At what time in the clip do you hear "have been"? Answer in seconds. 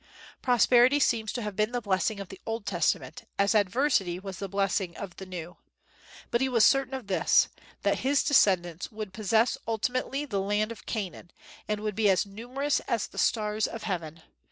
1.43-1.73